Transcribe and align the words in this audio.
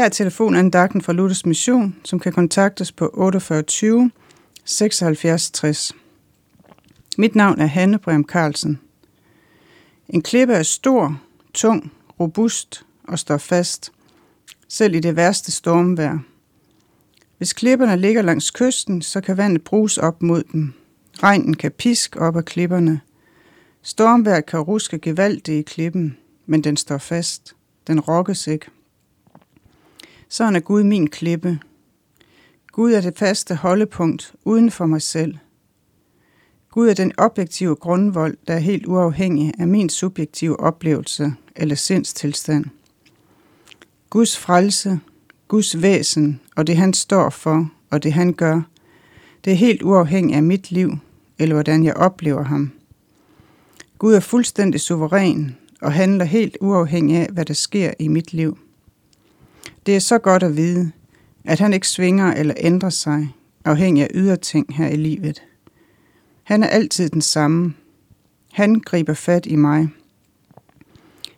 Her 0.00 0.04
er 0.04 0.08
telefonandagten 0.08 1.00
fra 1.00 1.12
Luthers 1.12 1.46
Mission, 1.46 1.96
som 2.04 2.20
kan 2.20 2.32
kontaktes 2.32 2.92
på 2.92 3.10
4820 3.14 4.10
76 4.64 5.50
60. 5.50 5.92
Mit 7.18 7.34
navn 7.34 7.60
er 7.60 7.66
Hanne 7.66 7.98
Brem 7.98 8.24
Carlsen. 8.24 8.80
En 10.08 10.22
klippe 10.22 10.54
er 10.54 10.62
stor, 10.62 11.20
tung, 11.54 11.92
robust 12.20 12.84
og 13.04 13.18
står 13.18 13.36
fast, 13.36 13.92
selv 14.68 14.94
i 14.94 15.00
det 15.00 15.16
værste 15.16 15.52
stormvejr. 15.52 16.18
Hvis 17.38 17.52
klipperne 17.52 17.96
ligger 17.96 18.22
langs 18.22 18.50
kysten, 18.50 19.02
så 19.02 19.20
kan 19.20 19.36
vandet 19.36 19.64
bruges 19.64 19.98
op 19.98 20.22
mod 20.22 20.42
dem. 20.52 20.72
Regnen 21.22 21.54
kan 21.54 21.72
piske 21.72 22.20
op 22.20 22.36
ad 22.36 22.42
klipperne. 22.42 23.00
Stormvejr 23.82 24.40
kan 24.40 24.60
ruske 24.60 24.98
gevaldigt 24.98 25.48
i 25.48 25.62
klippen, 25.62 26.16
men 26.46 26.64
den 26.64 26.76
står 26.76 26.98
fast. 26.98 27.56
Den 27.86 28.00
rokkes 28.00 28.46
ikke. 28.46 28.66
Sådan 30.32 30.56
er 30.56 30.60
Gud 30.60 30.82
min 30.82 31.10
klippe. 31.10 31.58
Gud 32.72 32.92
er 32.92 33.00
det 33.00 33.18
faste 33.18 33.54
holdepunkt 33.54 34.34
uden 34.44 34.70
for 34.70 34.86
mig 34.86 35.02
selv. 35.02 35.34
Gud 36.70 36.88
er 36.88 36.94
den 36.94 37.12
objektive 37.18 37.76
grundvold, 37.76 38.36
der 38.48 38.54
er 38.54 38.58
helt 38.58 38.86
uafhængig 38.86 39.54
af 39.58 39.68
min 39.68 39.88
subjektive 39.88 40.60
oplevelse 40.60 41.32
eller 41.56 41.74
sindstilstand. 41.74 42.64
Guds 44.10 44.38
frelse, 44.38 45.00
Guds 45.48 45.82
væsen 45.82 46.40
og 46.56 46.66
det 46.66 46.76
han 46.76 46.92
står 46.92 47.30
for 47.30 47.70
og 47.90 48.02
det 48.02 48.12
han 48.12 48.32
gør, 48.32 48.62
det 49.44 49.52
er 49.52 49.56
helt 49.56 49.82
uafhængigt 49.82 50.36
af 50.36 50.42
mit 50.42 50.70
liv 50.70 50.92
eller 51.38 51.54
hvordan 51.54 51.84
jeg 51.84 51.94
oplever 51.94 52.44
ham. 52.44 52.70
Gud 53.98 54.14
er 54.14 54.20
fuldstændig 54.20 54.80
suveræn 54.80 55.56
og 55.80 55.92
handler 55.92 56.24
helt 56.24 56.56
uafhængig 56.60 57.16
af, 57.16 57.28
hvad 57.32 57.44
der 57.44 57.54
sker 57.54 57.92
i 57.98 58.08
mit 58.08 58.32
liv. 58.32 58.58
Det 59.86 59.96
er 59.96 60.00
så 60.00 60.18
godt 60.18 60.42
at 60.42 60.56
vide, 60.56 60.92
at 61.44 61.58
han 61.58 61.72
ikke 61.72 61.88
svinger 61.88 62.32
eller 62.32 62.54
ændrer 62.58 62.90
sig, 62.90 63.28
afhængig 63.64 64.04
af 64.04 64.08
ydre 64.14 64.36
ting 64.36 64.74
her 64.74 64.88
i 64.88 64.96
livet. 64.96 65.42
Han 66.42 66.62
er 66.62 66.68
altid 66.68 67.08
den 67.08 67.22
samme. 67.22 67.74
Han 68.52 68.74
griber 68.74 69.14
fat 69.14 69.46
i 69.46 69.56
mig. 69.56 69.88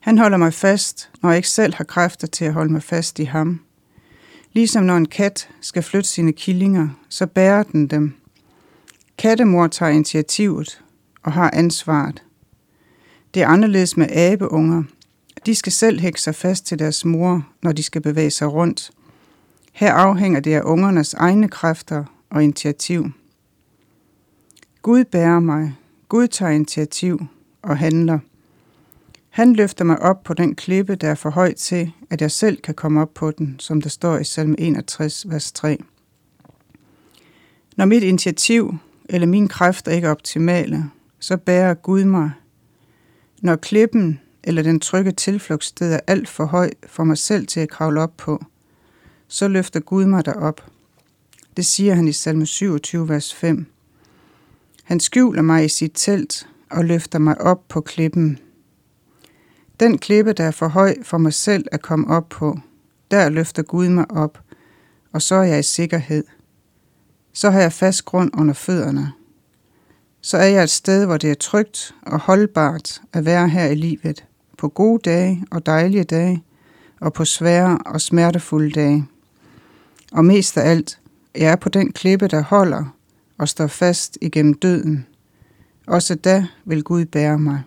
Han 0.00 0.18
holder 0.18 0.36
mig 0.36 0.54
fast, 0.54 1.10
når 1.22 1.30
jeg 1.30 1.36
ikke 1.36 1.48
selv 1.48 1.74
har 1.74 1.84
kræfter 1.84 2.26
til 2.26 2.44
at 2.44 2.52
holde 2.52 2.72
mig 2.72 2.82
fast 2.82 3.18
i 3.18 3.24
ham. 3.24 3.60
Ligesom 4.52 4.84
når 4.84 4.96
en 4.96 5.08
kat 5.08 5.48
skal 5.60 5.82
flytte 5.82 6.08
sine 6.08 6.32
killinger, 6.32 6.88
så 7.08 7.26
bærer 7.26 7.62
den 7.62 7.86
dem. 7.86 8.14
Kattemor 9.18 9.66
tager 9.66 9.92
initiativet 9.92 10.82
og 11.22 11.32
har 11.32 11.50
ansvaret. 11.54 12.22
Det 13.34 13.42
er 13.42 13.46
anderledes 13.46 13.96
med 13.96 14.06
abeunger. 14.10 14.82
De 15.46 15.54
skal 15.54 15.72
selv 15.72 16.00
hække 16.00 16.20
sig 16.20 16.34
fast 16.34 16.66
til 16.66 16.78
deres 16.78 17.04
mor, 17.04 17.46
når 17.62 17.72
de 17.72 17.82
skal 17.82 18.02
bevæge 18.02 18.30
sig 18.30 18.52
rundt. 18.52 18.90
Her 19.72 19.92
afhænger 19.92 20.40
det 20.40 20.54
af 20.54 20.62
ungernes 20.64 21.14
egne 21.14 21.48
kræfter 21.48 22.04
og 22.30 22.42
initiativ. 22.42 23.10
Gud 24.82 25.04
bærer 25.04 25.40
mig. 25.40 25.74
Gud 26.08 26.28
tager 26.28 26.52
initiativ 26.52 27.20
og 27.62 27.78
handler. 27.78 28.18
Han 29.30 29.52
løfter 29.52 29.84
mig 29.84 29.98
op 29.98 30.22
på 30.22 30.34
den 30.34 30.54
klippe, 30.54 30.94
der 30.94 31.08
er 31.08 31.14
for 31.14 31.30
højt 31.30 31.56
til, 31.56 31.92
at 32.10 32.20
jeg 32.20 32.30
selv 32.30 32.60
kan 32.60 32.74
komme 32.74 33.00
op 33.00 33.14
på 33.14 33.30
den, 33.30 33.56
som 33.58 33.82
der 33.82 33.88
står 33.88 34.18
i 34.18 34.24
salme 34.24 34.60
61, 34.60 35.30
vers 35.30 35.52
3. 35.52 35.78
Når 37.76 37.84
mit 37.84 38.02
initiativ 38.02 38.74
eller 39.08 39.26
mine 39.26 39.48
kræfter 39.48 39.92
ikke 39.92 40.06
er 40.06 40.10
optimale, 40.10 40.84
så 41.20 41.36
bærer 41.36 41.74
Gud 41.74 42.04
mig. 42.04 42.30
Når 43.42 43.56
klippen 43.56 44.20
eller 44.44 44.62
den 44.62 44.80
trygge 44.80 45.12
tilflugtssted 45.12 45.92
er 45.92 46.00
alt 46.06 46.28
for 46.28 46.44
høj 46.44 46.70
for 46.86 47.04
mig 47.04 47.18
selv 47.18 47.46
til 47.46 47.60
at 47.60 47.70
kravle 47.70 48.00
op 48.00 48.16
på, 48.16 48.44
så 49.28 49.48
løfter 49.48 49.80
Gud 49.80 50.04
mig 50.04 50.24
derop. 50.24 50.64
Det 51.56 51.66
siger 51.66 51.94
han 51.94 52.08
i 52.08 52.12
salme 52.12 52.46
27, 52.46 53.08
vers 53.08 53.34
5. 53.34 53.66
Han 54.84 55.00
skjuler 55.00 55.42
mig 55.42 55.64
i 55.64 55.68
sit 55.68 55.92
telt 55.94 56.48
og 56.70 56.84
løfter 56.84 57.18
mig 57.18 57.40
op 57.40 57.68
på 57.68 57.80
klippen. 57.80 58.38
Den 59.80 59.98
klippe, 59.98 60.32
der 60.32 60.44
er 60.44 60.50
for 60.50 60.68
høj 60.68 60.96
for 61.02 61.18
mig 61.18 61.34
selv 61.34 61.66
at 61.72 61.82
komme 61.82 62.06
op 62.08 62.28
på, 62.28 62.58
der 63.10 63.28
løfter 63.28 63.62
Gud 63.62 63.88
mig 63.88 64.10
op, 64.10 64.38
og 65.12 65.22
så 65.22 65.34
er 65.34 65.42
jeg 65.42 65.58
i 65.58 65.62
sikkerhed. 65.62 66.24
Så 67.32 67.50
har 67.50 67.60
jeg 67.60 67.72
fast 67.72 68.04
grund 68.04 68.30
under 68.34 68.54
fødderne. 68.54 69.12
Så 70.20 70.36
er 70.36 70.46
jeg 70.46 70.62
et 70.62 70.70
sted, 70.70 71.06
hvor 71.06 71.16
det 71.16 71.30
er 71.30 71.34
trygt 71.34 71.94
og 72.02 72.20
holdbart 72.20 73.02
at 73.12 73.24
være 73.24 73.48
her 73.48 73.66
i 73.66 73.74
livet, 73.74 74.24
på 74.60 74.68
gode 74.68 75.00
dage 75.04 75.44
og 75.50 75.66
dejlige 75.66 76.04
dage, 76.04 76.42
og 77.00 77.12
på 77.12 77.24
svære 77.24 77.78
og 77.86 78.00
smertefulde 78.00 78.70
dage. 78.70 79.06
Og 80.12 80.24
mest 80.24 80.56
af 80.56 80.70
alt, 80.70 81.00
jeg 81.34 81.52
er 81.52 81.56
på 81.56 81.68
den 81.68 81.92
klippe, 81.92 82.28
der 82.28 82.42
holder 82.42 82.84
og 83.38 83.48
står 83.48 83.66
fast 83.66 84.18
igennem 84.20 84.54
døden. 84.54 85.06
Også 85.86 86.14
da 86.14 86.46
vil 86.64 86.82
Gud 86.82 87.04
bære 87.04 87.38
mig. 87.38 87.62